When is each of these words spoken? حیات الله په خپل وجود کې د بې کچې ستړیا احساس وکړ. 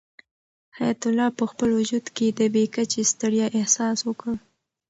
حیات 0.77 1.01
الله 1.07 1.29
په 1.39 1.43
خپل 1.51 1.69
وجود 1.79 2.05
کې 2.15 2.27
د 2.29 2.41
بې 2.53 2.63
کچې 2.75 3.01
ستړیا 3.11 3.47
احساس 3.59 3.97
وکړ. 4.03 4.33